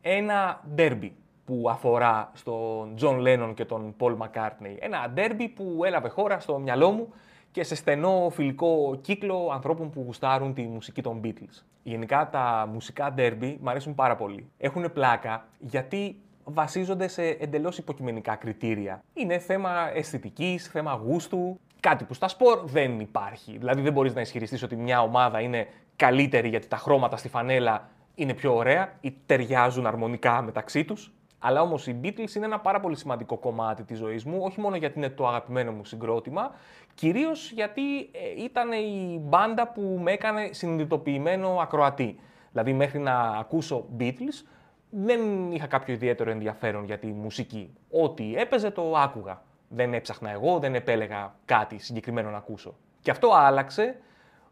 [0.02, 4.78] ένα ντέρμπι που αφορά στον Τζον Λένον και τον Πολ Μακάρτνεϊ.
[4.82, 7.14] Ένα ντέρμπι που έλαβε χώρα στο μυαλό μου
[7.52, 11.64] και σε στενό φιλικό κύκλο ανθρώπων που γουστάρουν τη μουσική των Beatles.
[11.84, 14.50] Γενικά τα μουσικά ντέρμπι μου αρέσουν πάρα πολύ.
[14.58, 19.04] Έχουν πλάκα γιατί βασίζονται σε εντελώς υποκειμενικά κριτήρια.
[19.14, 21.60] Είναι θέμα αισθητικής, θέμα γούστου.
[21.80, 23.58] Κάτι που στα σπορ δεν υπάρχει.
[23.58, 27.90] Δηλαδή δεν μπορείς να ισχυριστείς ότι μια ομάδα είναι καλύτερη γιατί τα χρώματα στη φανέλα
[28.16, 31.12] είναι πιο ωραία ή ταιριάζουν αρμονικά μεταξύ τους.
[31.40, 34.76] Αλλά όμως οι Beatles είναι ένα πάρα πολύ σημαντικό κομμάτι της ζωής μου, όχι μόνο
[34.76, 36.52] γιατί είναι το αγαπημένο μου συγκρότημα,
[36.96, 42.20] κυρίως γιατί ε, ήταν η μπάντα που με έκανε συνειδητοποιημένο ακροατή.
[42.52, 44.46] Δηλαδή, μέχρι να ακούσω Beatles,
[44.90, 47.74] δεν είχα κάποιο ιδιαίτερο ενδιαφέρον για τη μουσική.
[47.92, 49.42] Ό,τι έπαιζε το άκουγα.
[49.70, 52.76] Δεν έψαχνα εγώ, δεν επέλεγα κάτι συγκεκριμένο να ακούσω.
[53.02, 53.96] Και αυτό άλλαξε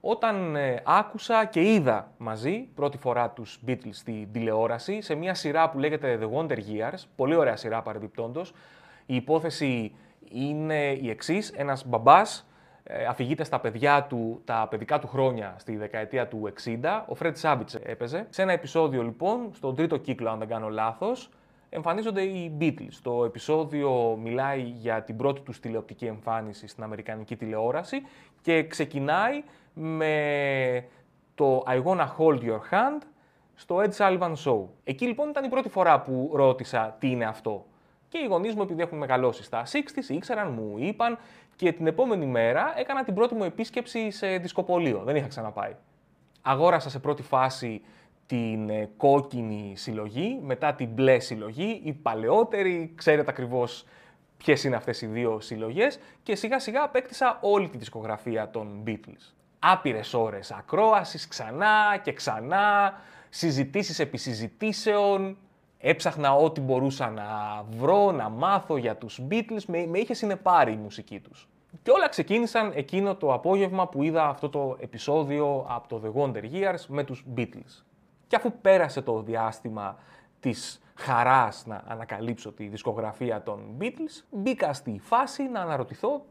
[0.07, 5.69] όταν ε, άκουσα και είδα μαζί πρώτη φορά τους Beatles στη τηλεόραση σε μια σειρά
[5.69, 8.53] που λέγεται The Wonder Years, πολύ ωραία σειρά παρεμπιπτόντος.
[9.05, 9.95] Η υπόθεση
[10.31, 12.54] είναι η εξής: ένας μπαμπάς ε,
[13.09, 17.03] αφηγείται στα παιδιά του τα παιδικά του χρόνια στη δεκαετία του 60.
[17.07, 18.27] Ο Fred Savage έπαιζε.
[18.29, 21.29] Σε ένα επεισόδιο λοιπόν, στον τρίτο κύκλο αν δεν κάνω λάθος,
[21.69, 22.99] εμφανίζονται οι Beatles.
[23.01, 28.01] Το επεισόδιο μιλάει για την πρώτη τους τηλεοπτική εμφάνιση στην Αμερικανική τηλεόραση
[28.41, 29.43] και ξεκινάει
[29.73, 30.85] με
[31.35, 33.01] το I Wanna Hold Your Hand
[33.55, 34.61] στο Ed Sullivan Show.
[34.83, 37.65] Εκεί λοιπόν ήταν η πρώτη φορά που ρώτησα τι είναι αυτό.
[38.09, 41.17] Και οι γονείς μου, επειδή έχουν μεγαλώσει στα 60 ήξεραν, μου είπαν
[41.55, 45.01] και την επόμενη μέρα έκανα την πρώτη μου επίσκεψη σε δισκοπολείο.
[45.05, 45.75] Δεν είχα ξαναπάει.
[46.41, 47.81] Αγόρασα σε πρώτη φάση
[48.25, 53.85] την ε, κόκκινη συλλογή, μετά την μπλε συλλογή, η παλαιότερη, ξέρετε ακριβώς
[54.37, 59.33] ποιες είναι αυτές οι δύο συλλογές και σιγά σιγά απέκτησα όλη τη δισκογραφία των Beatles.
[59.59, 62.93] Άπειρες ώρες ακρόασης, ξανά και ξανά,
[63.29, 65.37] συζητήσεις επί συζητήσεων,
[65.87, 70.75] έψαχνα ό,τι μπορούσα να βρω, να μάθω για τους Beatles, με, με είχε συνεπάρει η
[70.75, 71.47] μουσική τους.
[71.83, 76.43] Και όλα ξεκίνησαν εκείνο το απόγευμα που είδα αυτό το επεισόδιο από το The Wonder
[76.43, 77.83] Years με τους Beatles.
[78.27, 79.97] Και αφού πέρασε το διάστημα
[80.39, 86.25] της χαράς να ανακαλύψω τη δισκογραφία των Beatles, μπήκα στη φάση να αναρωτηθώ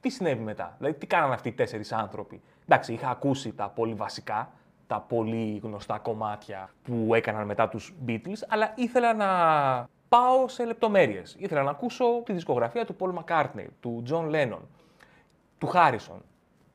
[0.00, 0.74] τι συνέβη μετά.
[0.78, 2.42] Δηλαδή, τι κάνανε αυτοί οι τέσσερις άνθρωποι.
[2.62, 4.52] Εντάξει, είχα ακούσει τα πολύ βασικά,
[4.92, 9.28] τα πολύ γνωστά κομμάτια που έκαναν μετά τους Beatles, αλλά ήθελα να
[10.08, 11.36] πάω σε λεπτομέρειες.
[11.38, 14.60] Ήθελα να ακούσω τη δισκογραφία του Paul McCartney, του John Lennon,
[15.58, 16.18] του Harrison,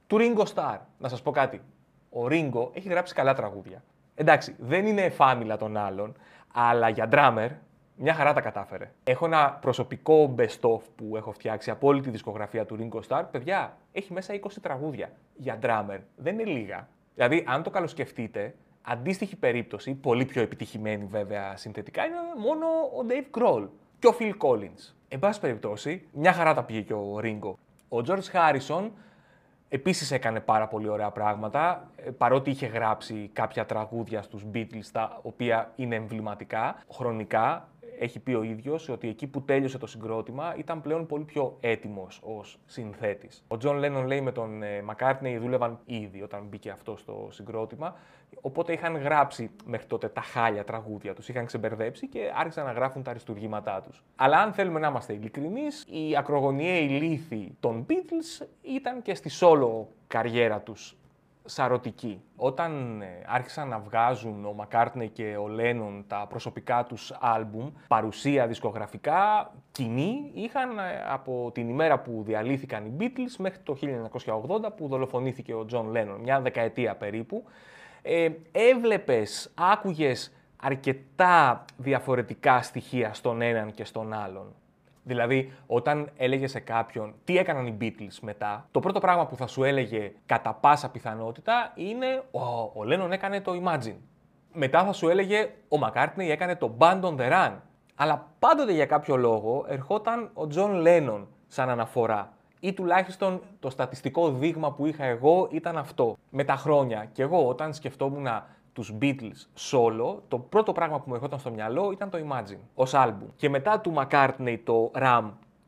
[0.08, 0.78] του Ringo Starr.
[0.98, 1.62] Να σας πω κάτι.
[2.10, 3.84] Ο Ringo έχει γράψει καλά τραγούδια.
[4.16, 6.16] Εντάξει, δεν είναι φάμιλα των άλλων,
[6.54, 7.50] αλλά για drummer
[7.96, 8.92] μια χαρά τα κατάφερε.
[9.04, 13.24] Έχω ένα προσωπικό best-of που έχω φτιάξει από όλη τη δισκογραφία του Ringo Starr.
[13.32, 16.00] Παιδιά, έχει μέσα 20 τραγούδια για drummer.
[16.16, 16.88] Δεν είναι λίγα.
[17.18, 23.40] Δηλαδή, αν το καλοσκεφτείτε, αντίστοιχη περίπτωση, πολύ πιο επιτυχημένη βέβαια συνθετικά, είναι μόνο ο Dave
[23.40, 23.68] Grohl
[24.00, 24.94] και ο Phil Collins.
[25.08, 27.54] Εν πάση περιπτώσει, μια χαρά τα πήγε και ο Ringo.
[27.90, 28.90] Ο George Harrison
[29.70, 35.20] Επίσης έκανε πάρα πολύ ωραία πράγματα, ε, παρότι είχε γράψει κάποια τραγούδια στους Beatles, τα
[35.22, 37.68] οποία είναι εμβληματικά, χρονικά
[38.00, 42.20] έχει πει ο ίδιος ότι εκεί που τέλειωσε το συγκρότημα ήταν πλέον πολύ πιο έτοιμος
[42.24, 43.44] ως συνθέτης.
[43.48, 47.96] Ο Τζον Λένον λέει με τον Μακάρτνεϊ ε, δούλευαν ήδη όταν μπήκε αυτός στο συγκρότημα.
[48.42, 53.04] Οπότε είχαν γράψει μέχρι τότε τα χάλια τραγούδια τους, είχαν ξεμπερδέψει και άρχισαν να γράφουν
[53.04, 54.04] τα αριστουργήματά τους.
[54.16, 59.86] Αλλά αν θέλουμε να είμαστε ειλικρινείς, η ακρογωνιαίοι λύθη των Beatles ήταν και στη solo
[60.08, 60.98] καριέρα τους
[61.48, 62.22] σαρωτική.
[62.36, 68.48] Όταν ε, άρχισαν να βγάζουν ο Μακάρτνε και ο Λένον τα προσωπικά τους άλμπουμ, παρουσία
[68.48, 73.78] δισκογραφικά, κοινή, είχαν ε, από την ημέρα που διαλύθηκαν οι Beatles μέχρι το
[74.66, 77.44] 1980 που δολοφονήθηκε ο Τζον Λένον, μια δεκαετία περίπου.
[78.10, 84.56] Ε, έβλεπες, άκουγες αρκετά διαφορετικά στοιχεία στον έναν και στον άλλον;
[85.04, 89.48] Δηλαδή, όταν έλεγες σε κάποιον τι έκαναν οι Beatles μετά, το πρώτο πράγμα που θα
[89.48, 93.98] σου έλεγε κατά πάσα πιθανότητα είναι ο, ο Lennon έκανε το Imagine.
[94.54, 97.54] Μετά θα σου έλεγε ο McCartney έκανε το Band on the Run.
[97.96, 102.37] Αλλά πάντοτε για κάποιο λόγο ερχόταν ο John Lennon σαν αναφορά.
[102.60, 106.16] Ή τουλάχιστον το στατιστικό δείγμα που είχα εγώ ήταν αυτό.
[106.30, 107.10] Με τα χρόνια.
[107.12, 108.28] Και εγώ όταν σκεφτόμουν
[108.74, 112.94] τους Beatles solo, το πρώτο πράγμα που μου ερχόταν στο μυαλό ήταν το Imagine ως
[112.94, 113.28] άλμπουμ.
[113.36, 115.24] Και μετά του McCartney το Ram,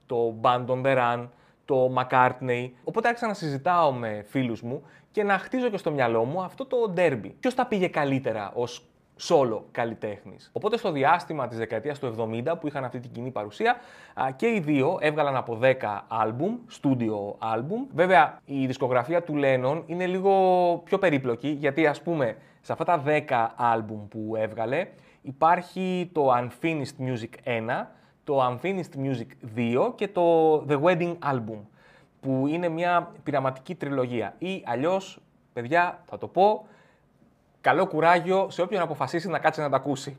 [0.06, 1.28] το Band on the Run,
[1.66, 2.70] το McCartney.
[2.84, 6.66] Οπότε άρχισα να συζητάω με φίλους μου και να χτίζω και στο μυαλό μου αυτό
[6.66, 7.32] το derby.
[7.40, 8.89] Ποιος τα πήγε καλύτερα ως
[9.20, 10.50] solo καλλιτέχνης.
[10.54, 13.76] Οπότε στο διάστημα της δεκαετίας του 70 που είχαν αυτή την κοινή παρουσία
[14.36, 15.74] και οι δύο έβγαλαν από 10
[16.08, 17.86] άλμπουμ, studio άλμπουμ.
[17.94, 20.34] Βέβαια η δισκογραφία του Lennon είναι λίγο
[20.86, 24.88] πιο περίπλοκη γιατί ας πούμε σε αυτά τα 10 άλμπουμ που έβγαλε
[25.22, 27.86] υπάρχει το Unfinished Music 1,
[28.24, 31.60] το Unfinished Music 2 και το The Wedding Album
[32.22, 35.20] που είναι μια πειραματική τριλογία ή αλλιώς,
[35.54, 36.66] παιδιά, θα το πω,
[37.62, 40.18] καλό κουράγιο σε όποιον αποφασίσει να κάτσει να τα ακούσει.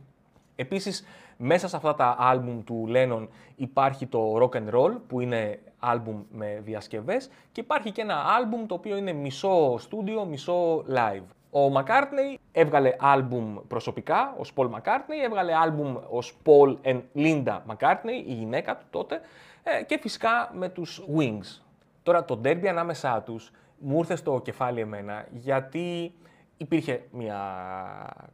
[0.57, 1.05] Επίσης,
[1.37, 6.23] μέσα σε αυτά τα άλμπουμ του Lennon υπάρχει το Rock and Roll, που είναι άλμπουμ
[6.31, 11.25] με διασκευές, και υπάρχει και ένα άλμπουμ το οποίο είναι μισό στούντιο, μισό live.
[11.51, 18.25] Ο McCartney έβγαλε άλμπουμ προσωπικά ως Paul McCartney, έβγαλε άλμπουμ ως Paul and Linda McCartney,
[18.27, 19.21] η γυναίκα του τότε,
[19.63, 21.63] ε, και φυσικά με τους Wings.
[22.03, 26.15] Τώρα το derby ανάμεσά τους μου ήρθε στο κεφάλι εμένα γιατί
[26.61, 27.41] υπήρχε μια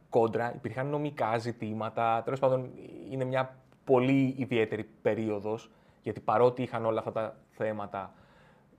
[0.09, 2.69] κόντρα, υπήρχαν νομικά ζητήματα, τέλος πάντων
[3.09, 8.13] είναι μια πολύ ιδιαίτερη περίοδος, γιατί παρότι είχαν όλα αυτά τα θέματα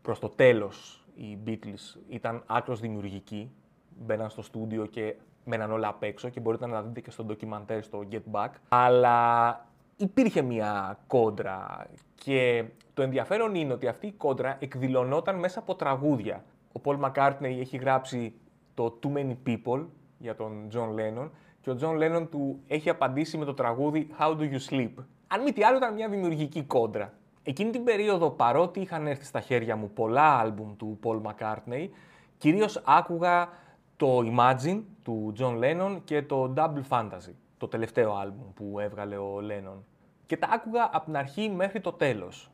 [0.02, 3.50] προς το τέλος οι Beatles ήταν άκρος δημιουργικοί,
[3.98, 7.82] μπαίναν στο στούντιο και μέναν όλα απ' έξω και μπορείτε να δείτε και στο ντοκιμαντέρ
[7.82, 8.50] στο Get Back.
[8.68, 15.74] Αλλά υπήρχε μια κόντρα και το ενδιαφέρον είναι ότι αυτή η κόντρα εκδηλωνόταν μέσα από
[15.74, 16.44] τραγούδια.
[16.72, 18.34] Ο Paul McCartney έχει γράψει
[18.78, 19.84] το Too Many People
[20.18, 24.36] για τον John Lennon και ο John Lennon του έχει απαντήσει με το τραγούδι How
[24.36, 24.90] Do You Sleep.
[25.26, 27.12] Αν μη τι άλλο ήταν μια δημιουργική κόντρα.
[27.42, 31.88] Εκείνη την περίοδο, παρότι είχαν έρθει στα χέρια μου πολλά άλμπουμ του Paul McCartney,
[32.38, 33.48] κυρίως άκουγα
[33.96, 39.38] το Imagine του John Lennon και το Double Fantasy, το τελευταίο άλμπουμ που έβγαλε ο
[39.42, 39.78] Lennon.
[40.26, 42.50] Και τα άκουγα από την αρχή μέχρι το τέλος.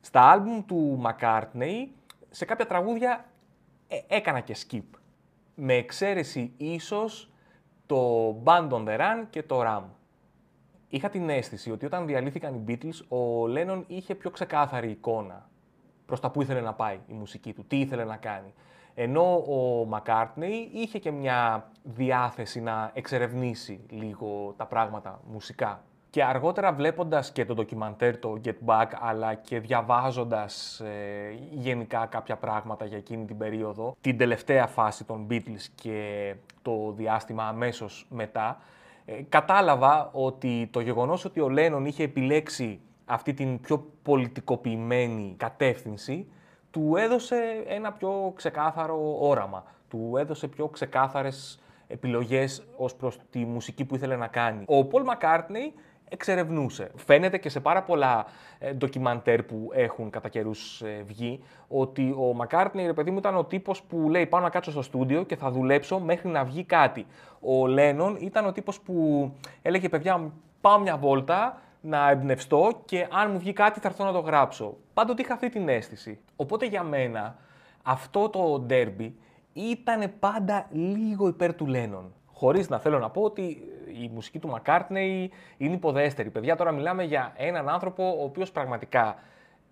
[0.00, 1.86] Στα άλμπουμ του McCartney,
[2.30, 3.24] σε κάποια τραγούδια
[3.88, 4.98] ε, έκανα και skip.
[5.58, 7.30] Με εξαίρεση ίσως
[7.86, 9.82] το Band on the Run και το Ram.
[10.88, 15.48] Είχα την αίσθηση ότι όταν διαλύθηκαν οι Beatles, ο Lennon είχε πιο ξεκάθαρη εικόνα
[16.06, 18.54] προς τα που ήθελε να πάει η μουσική του, τι ήθελε να κάνει.
[18.94, 25.84] Ενώ ο McCartney είχε και μια διάθεση να εξερευνήσει λίγο τα πράγματα μουσικά.
[26.10, 32.36] Και αργότερα βλέποντας και το ντοκιμαντέρ, το Get Back, αλλά και διαβάζοντας ε, γενικά κάποια
[32.36, 38.60] πράγματα για εκείνη την περίοδο, την τελευταία φάση των Beatles και το διάστημα αμέσως μετά,
[39.04, 46.28] ε, κατάλαβα ότι το γεγονός ότι ο Λένον είχε επιλέξει αυτή την πιο πολιτικοποιημένη κατεύθυνση,
[46.70, 53.84] του έδωσε ένα πιο ξεκάθαρο όραμα, του έδωσε πιο ξεκάθαρες επιλογές ως προς τη μουσική
[53.84, 54.64] που ήθελε να κάνει.
[54.66, 55.74] Ο Πολ Μακάρτνεϊ
[56.08, 56.90] εξερευνούσε.
[56.96, 58.26] Φαίνεται και σε πάρα πολλά
[58.58, 63.36] ε, ντοκιμαντέρ που έχουν κατά καιρούς ε, βγει ότι ο Μακάρτνεϊ, ρε παιδί μου, ήταν
[63.36, 66.64] ο τύπος που λέει: Πάω να κάτσω στο στούντιο και θα δουλέψω μέχρι να βγει
[66.64, 67.06] κάτι.
[67.40, 69.30] Ο Λένον ήταν ο τύπος που
[69.62, 74.12] έλεγε: Παιδιά, πάω μια βόλτα, να εμπνευστώ και αν μου βγει κάτι θα έρθω να
[74.12, 74.76] το γράψω.
[74.94, 76.18] Πάντοτε είχα αυτή την αίσθηση.
[76.36, 77.36] Οπότε για μένα
[77.82, 79.16] αυτό το ντέρμπι
[79.52, 82.12] ήταν πάντα λίγο υπέρ του Λένον.
[82.32, 83.62] Χωρίς να θέλω να πω ότι
[84.02, 86.30] η μουσική του Μακάρτνεϊ είναι υποδέστερη.
[86.30, 89.16] Παιδιά, τώρα μιλάμε για έναν άνθρωπο ο οποίος πραγματικά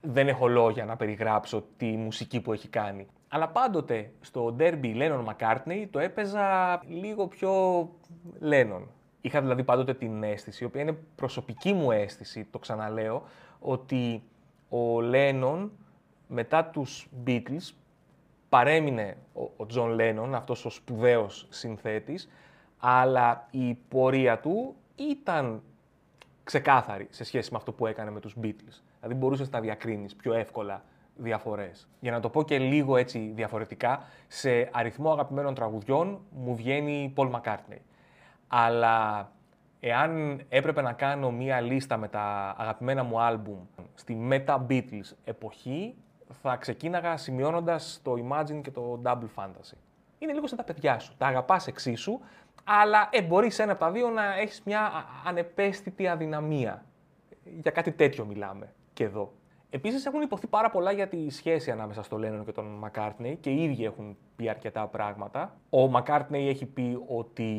[0.00, 3.06] δεν έχω λόγια να περιγράψω τη μουσική που έχει κάνει.
[3.28, 7.82] Αλλά πάντοτε στο ντέρμπι Lennon McCartney το έπαιζα λίγο πιο
[8.50, 8.82] Lennon.
[9.20, 13.22] Είχα δηλαδή πάντοτε την αίσθηση, η οποία είναι προσωπική μου αίσθηση, το ξαναλέω,
[13.58, 14.22] ότι
[14.68, 15.68] ο Lennon
[16.26, 17.74] μετά τους Beatles
[18.48, 19.16] παρέμεινε
[19.56, 22.28] ο Τζον Λένον, αυτός ο σπουδαίος συνθέτης,
[22.78, 25.62] αλλά η πορεία του ήταν
[26.44, 28.80] ξεκάθαρη σε σχέση με αυτό που έκανε με τους Beatles.
[29.00, 30.84] Δηλαδή μπορούσες να διακρίνεις πιο εύκολα
[31.16, 31.88] διαφορές.
[32.00, 37.30] Για να το πω και λίγο έτσι διαφορετικά, σε αριθμό αγαπημένων τραγουδιών μου βγαίνει Paul
[37.30, 37.78] McCartney.
[38.48, 39.30] Αλλά
[39.80, 43.58] εάν έπρεπε να κάνω μία λίστα με τα αγαπημένα μου άλμπουμ
[43.94, 45.94] στη Meta-Beatles εποχή,
[46.42, 49.76] θα ξεκίναγα σημειώνοντας το Imagine και το Double Fantasy.
[50.18, 51.14] Είναι λίγο σαν τα παιδιά σου.
[51.18, 52.20] Τα αγαπάς εξίσου,
[52.64, 56.84] αλλά ε, μπορείς ένα από τα δύο να έχεις μια ανεπαίσθητη αδυναμία.
[57.60, 59.32] Για κάτι τέτοιο μιλάμε και εδώ.
[59.70, 63.50] Επίσης, έχουν υποθεί πάρα πολλά για τη σχέση ανάμεσα στο Λένον και τον Μακάρτνεϊ και
[63.50, 65.56] οι ίδιοι έχουν πει αρκετά πράγματα.
[65.70, 67.52] Ο Μακάρτνεϊ έχει πει ότι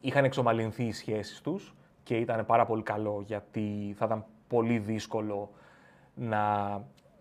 [0.00, 5.50] είχαν εξομαλυνθεί οι σχέσεις τους και ήταν πάρα πολύ καλό γιατί θα ήταν πολύ δύσκολο
[6.14, 6.72] να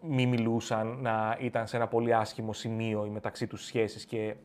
[0.02, 4.36] μην μιλούσαν, να ήταν σε ένα πολύ άσχημο σημείο η μεταξύ τους σχέσεις και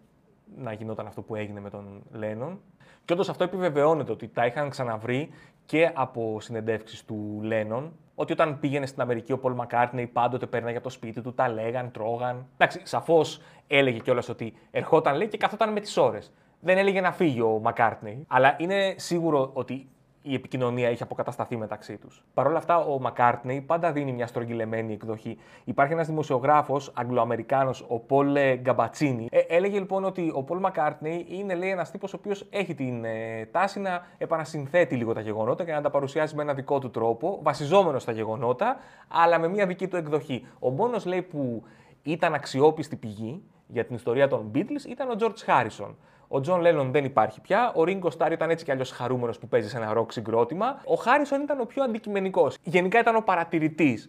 [0.56, 2.60] να γινόταν αυτό που έγινε με τον Λένον.
[3.04, 5.30] Και όντως αυτό επιβεβαιώνεται ότι τα είχαν ξαναβρει
[5.66, 10.76] και από συνεντεύξεις του Λένον, ότι όταν πήγαινε στην Αμερική ο Πολ Μακάρτνεϊ πάντοτε παίρναγε
[10.76, 12.46] από το σπίτι του, τα λέγαν, τρώγαν.
[12.54, 16.32] Εντάξει, σαφώς έλεγε κιόλας ότι ερχόταν λέει και καθόταν με τις ώρες.
[16.60, 19.88] Δεν έλεγε να φύγει ο Μακάρτνεϊ, αλλά είναι σίγουρο ότι
[20.22, 22.24] η επικοινωνία έχει αποκατασταθεί μεταξύ τους.
[22.34, 25.38] Παρ' όλα αυτά, ο Μακάρτνεϊ πάντα δίνει μια στρογγυλεμένη εκδοχή.
[25.64, 29.26] Υπάρχει ένας δημοσιογράφος, Αγγλοαμερικάνος, ο Πολ Γκαμπατσίνη.
[29.30, 33.04] Ε, έλεγε λοιπόν ότι ο Πολ Μακάρτνεϊ είναι λέει, ένας τύπος ο οποίος έχει την
[33.04, 36.90] ε, τάση να επανασυνθέτει λίγο τα γεγονότα και να τα παρουσιάζει με ένα δικό του
[36.90, 38.76] τρόπο, βασιζόμενο στα γεγονότα,
[39.08, 40.46] αλλά με μια δική του εκδοχή.
[40.58, 41.62] Ο μόνος λέει που
[42.02, 45.94] ήταν αξιόπιστη πηγή για την ιστορία των Beatles ήταν ο George Harrison.
[46.34, 47.72] Ο Τζον Λένον δεν υπάρχει πια.
[47.74, 50.80] Ο Ρίγκο Σταρ ήταν έτσι κι αλλιώς χαρούμενος που παίζει σε ένα ροκ συγκρότημα.
[50.84, 52.56] Ο Χάρισον ήταν ο πιο αντικειμενικός.
[52.62, 54.08] Γενικά ήταν ο παρατηρητής.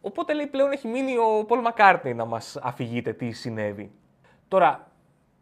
[0.00, 3.92] Οπότε λέει πλέον έχει μείνει ο Πολ Μακάρτνεϊ να μας αφηγείται τι συνέβη.
[4.48, 4.86] Τώρα,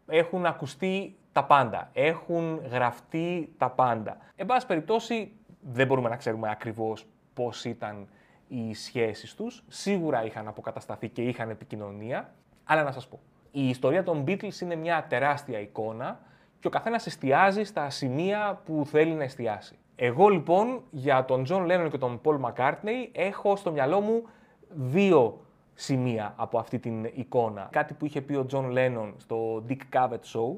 [0.07, 1.89] έχουν ακουστεί τα πάντα.
[1.93, 4.17] Έχουν γραφτεί τα πάντα.
[4.35, 5.31] Εν πάση περιπτώσει,
[5.61, 8.07] δεν μπορούμε να ξέρουμε ακριβώς πώς ήταν
[8.47, 9.63] οι σχέσεις τους.
[9.67, 12.33] Σίγουρα είχαν αποκατασταθεί και είχαν επικοινωνία.
[12.63, 13.19] Αλλά να σας πω,
[13.55, 16.19] η ιστορία των Beatles είναι μια τεράστια εικόνα
[16.59, 19.77] και ο καθένας εστιάζει στα σημεία που θέλει να εστιάσει.
[19.95, 24.23] Εγώ λοιπόν για τον John Lennon και τον Paul McCartney έχω στο μυαλό μου
[24.69, 25.41] δύο
[25.73, 27.67] σημεία από αυτή την εικόνα.
[27.71, 30.57] Κάτι που είχε πει ο John Lennon στο Dick Cavett Show,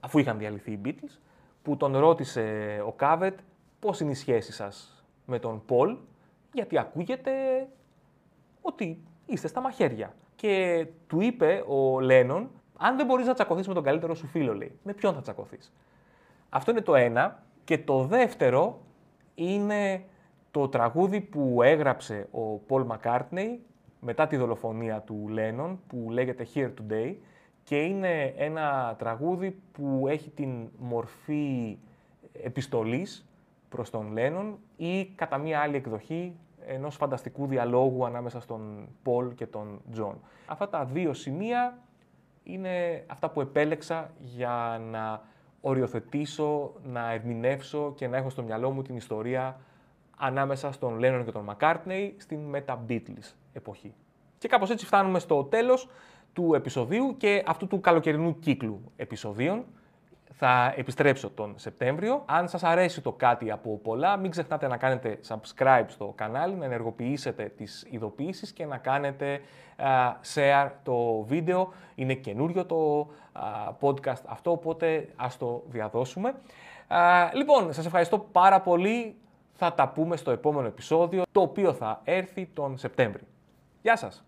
[0.00, 1.18] αφού είχαν διαλυθεί οι Beatles,
[1.62, 2.42] που τον ρώτησε
[2.86, 3.34] ο Cavett
[3.78, 5.96] πώς είναι η σχέση σας με τον Paul,
[6.52, 7.32] γιατί ακούγεται
[8.60, 10.14] ότι είστε στα μαχαίρια.
[10.40, 14.54] Και του είπε ο Λένον, αν δεν μπορείς να τσακωθείς με τον καλύτερο σου φίλο,
[14.54, 15.72] λέει, με ποιον θα τσακωθείς;
[16.48, 17.42] Αυτό είναι το ένα.
[17.64, 18.80] Και το δεύτερο
[19.34, 20.04] είναι
[20.50, 23.60] το τραγούδι που έγραψε ο Πολ Μακάρτνεϊ
[24.00, 27.14] μετά τη δολοφονία του Λένον, που λέγεται Here Today,
[27.64, 31.78] και είναι ένα τραγούδι που έχει την μορφή
[32.42, 33.28] επιστολής
[33.68, 36.34] προς τον Λένον ή κατά μία άλλη εκδοχή
[36.68, 40.20] ενός φανταστικού διαλόγου ανάμεσα στον Πολ και τον Τζον.
[40.46, 41.78] Αυτά τα δύο σημεία
[42.42, 45.22] είναι αυτά που επέλεξα για να
[45.60, 49.60] οριοθετήσω, να ερμηνεύσω και να έχω στο μυαλό μου την ιστορία
[50.16, 53.94] ανάμεσα στον Λένον και τον Μακάρτνεϊ στην Meta-Beatles εποχή.
[54.38, 55.88] Και κάπως έτσι φτάνουμε στο τέλος
[56.32, 59.64] του επεισοδίου και αυτού του καλοκαιρινού κύκλου επεισοδίων.
[60.32, 62.22] Θα επιστρέψω τον Σεπτέμβριο.
[62.26, 66.64] Αν σας αρέσει το κάτι από πολλά, μην ξεχνάτε να κάνετε subscribe στο κανάλι, να
[66.64, 69.40] ενεργοποιήσετε τις ειδοποιήσεις και να κάνετε
[70.34, 71.72] share το βίντεο.
[71.94, 73.08] Είναι καινούριο το
[73.80, 76.34] podcast αυτό, οπότε ας το διαδώσουμε.
[77.32, 79.16] λοιπόν, σας ευχαριστώ πάρα πολύ.
[79.60, 83.26] Θα τα πούμε στο επόμενο επεισόδιο, το οποίο θα έρθει τον Σεπτέμβριο.
[83.82, 84.27] Γεια σας!